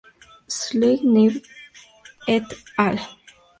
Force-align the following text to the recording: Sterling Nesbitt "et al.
Sterling 0.49 1.13
Nesbitt 1.13 1.47
"et 2.27 2.47
al. 2.75 2.97